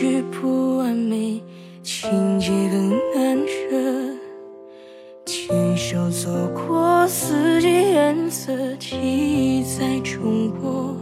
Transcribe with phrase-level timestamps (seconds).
[0.00, 1.42] 许不完美，
[1.82, 4.14] 情节更难舍。
[5.26, 10.94] 牵手走过四季颜色，记忆在重播。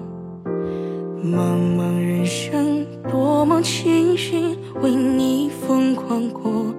[1.22, 6.74] 茫茫人生，多么庆幸为你疯狂过。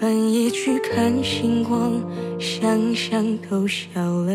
[0.00, 1.92] 半夜去看星光，
[2.38, 4.32] 想想都笑了。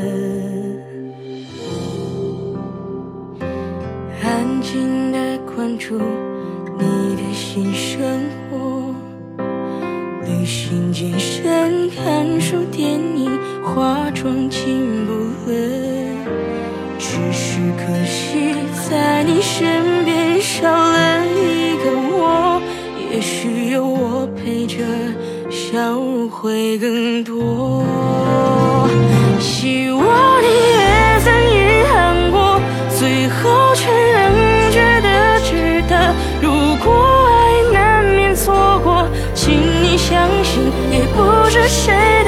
[4.22, 5.98] 安静的关注
[7.53, 8.95] 新生活，
[10.25, 13.29] 旅行、健身、看书、电影、
[13.63, 15.13] 化妆进步
[15.45, 15.53] 了，
[16.98, 18.55] 只是可惜
[18.89, 22.59] 在你身边少了一个我。
[23.12, 24.84] 也许有我陪着，
[25.51, 27.85] 笑容会更多。
[41.68, 42.23] 是谁？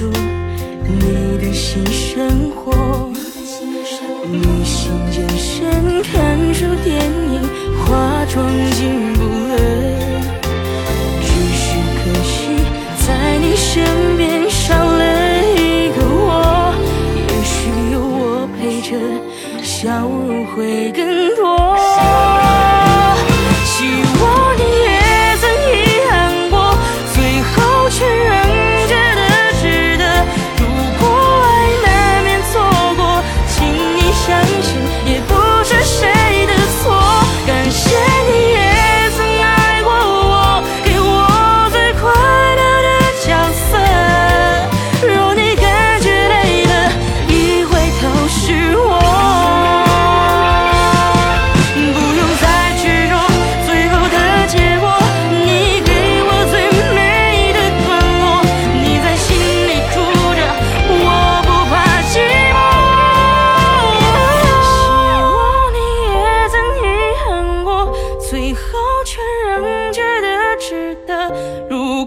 [0.00, 0.12] 的关注
[0.84, 2.72] 你的新生活，
[4.32, 7.42] 旅行、健身、看书、电影、
[7.78, 9.52] 化妆进步了，
[11.22, 11.64] 只是
[11.98, 12.32] 可惜
[13.06, 13.08] 在
[13.38, 15.02] 你身边少了
[15.54, 16.74] 一个我。
[17.16, 17.58] 也许
[17.92, 18.88] 有我陪着，
[19.62, 21.40] 笑容会更多。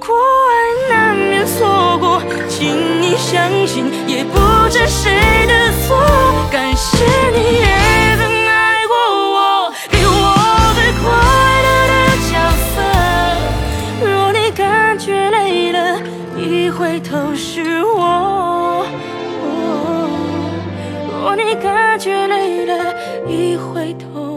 [0.06, 0.14] 过
[0.50, 0.54] 爱
[0.94, 4.38] 难免错过，请你相信，也不
[4.70, 5.96] 是谁的错。
[6.52, 8.94] 感谢你也曾爱过
[9.34, 10.12] 我，给我
[10.76, 11.04] 最快
[11.64, 11.94] 乐的
[12.30, 12.32] 角
[12.74, 12.76] 色。
[14.06, 16.02] 若你感觉累了，
[16.38, 18.86] 一回头是我。
[21.22, 22.94] 若你感觉累了，
[23.26, 24.33] 一回头。